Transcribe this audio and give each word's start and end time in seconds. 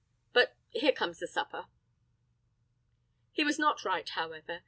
But 0.33 0.55
here 0.71 0.93
comes 0.93 1.19
the 1.19 1.27
supper." 1.27 1.67
He 3.31 3.43
was 3.43 3.59
not 3.59 3.85
right, 3.85 4.09
however. 4.09 4.59